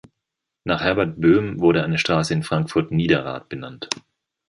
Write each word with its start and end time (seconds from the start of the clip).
Nach 0.63 0.81
Herbert 0.81 1.21
Boehm 1.21 1.59
wurde 1.59 1.83
eine 1.83 1.99
Straße 1.99 2.33
in 2.33 2.41
Frankfurt-Niederrad 2.41 3.49
benannt. 3.49 3.87